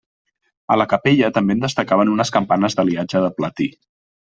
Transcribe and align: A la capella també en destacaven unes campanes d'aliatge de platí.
A 0.75 0.77
la 0.81 0.87
capella 0.93 1.29
també 1.35 1.57
en 1.57 1.61
destacaven 1.67 2.13
unes 2.15 2.33
campanes 2.39 2.79
d'aliatge 2.81 3.25
de 3.29 3.33
platí. 3.39 3.71